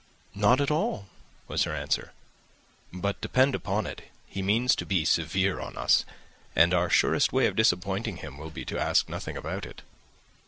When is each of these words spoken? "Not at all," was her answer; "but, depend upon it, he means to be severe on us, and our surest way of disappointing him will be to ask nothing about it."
"Not 0.33 0.59
at 0.59 0.71
all," 0.71 1.05
was 1.47 1.61
her 1.65 1.75
answer; 1.75 2.11
"but, 2.91 3.21
depend 3.21 3.53
upon 3.53 3.85
it, 3.85 4.09
he 4.25 4.41
means 4.41 4.75
to 4.77 4.85
be 4.87 5.05
severe 5.05 5.59
on 5.59 5.77
us, 5.77 6.05
and 6.55 6.73
our 6.73 6.89
surest 6.89 7.31
way 7.31 7.45
of 7.45 7.55
disappointing 7.55 8.17
him 8.17 8.39
will 8.39 8.49
be 8.49 8.65
to 8.65 8.79
ask 8.81 9.07
nothing 9.09 9.37
about 9.37 9.63
it." 9.63 9.83